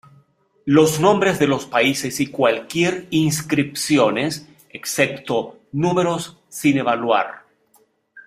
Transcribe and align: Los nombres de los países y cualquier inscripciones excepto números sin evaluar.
Los 0.65 0.99
nombres 0.99 1.37
de 1.37 1.45
los 1.45 1.67
países 1.67 2.19
y 2.21 2.31
cualquier 2.31 3.05
inscripciones 3.11 4.47
excepto 4.71 5.59
números 5.71 6.39
sin 6.49 6.79
evaluar. 6.79 7.45